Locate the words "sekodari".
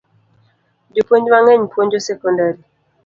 2.05-2.61